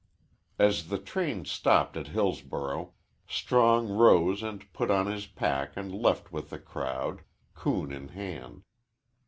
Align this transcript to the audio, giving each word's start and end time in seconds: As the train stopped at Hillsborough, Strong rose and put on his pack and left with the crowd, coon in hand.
As 0.57 0.87
the 0.87 0.97
train 0.97 1.45
stopped 1.45 1.95
at 1.95 2.07
Hillsborough, 2.07 2.95
Strong 3.27 3.89
rose 3.89 4.41
and 4.41 4.65
put 4.73 4.89
on 4.89 5.05
his 5.05 5.27
pack 5.27 5.73
and 5.77 5.93
left 5.93 6.31
with 6.31 6.49
the 6.49 6.57
crowd, 6.57 7.21
coon 7.53 7.91
in 7.91 8.07
hand. 8.07 8.63